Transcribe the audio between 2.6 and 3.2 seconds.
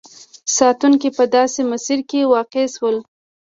شول.